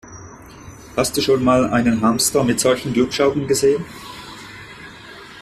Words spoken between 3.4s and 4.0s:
gesehen?